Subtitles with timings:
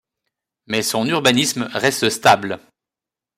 [0.65, 2.57] Mais son urbanisme reste stable.